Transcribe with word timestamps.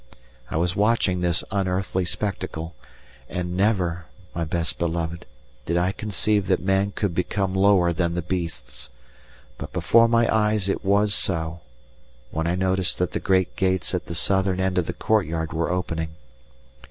I 0.49 0.57
was 0.57 0.75
watching 0.75 1.21
this 1.21 1.43
unearthly 1.51 2.05
spectacle, 2.05 2.73
and 3.29 3.55
never, 3.55 4.05
my 4.33 4.43
best 4.45 4.79
beloved, 4.79 5.27
did 5.67 5.77
I 5.77 5.91
conceive 5.91 6.47
that 6.47 6.59
man 6.59 6.89
could 6.91 7.13
become 7.13 7.53
lower 7.53 7.93
than 7.93 8.15
the 8.15 8.23
beasts, 8.23 8.89
but 9.59 9.71
before 9.71 10.07
my 10.07 10.27
eyes 10.35 10.69
it 10.69 10.83
was 10.83 11.13
so, 11.13 11.59
when 12.31 12.47
I 12.47 12.55
noticed 12.55 12.97
that 12.97 13.11
the 13.11 13.19
great 13.19 13.55
gates 13.55 13.93
at 13.93 14.07
the 14.07 14.15
southern 14.15 14.59
end 14.59 14.79
of 14.79 14.87
the 14.87 14.93
courtyard 14.93 15.53
were 15.53 15.69
opening. 15.69 16.15